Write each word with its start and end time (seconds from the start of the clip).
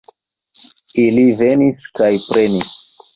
Ili 1.03 1.25
venis 1.41 1.83
kaj 2.01 2.09
prenis! 2.31 2.73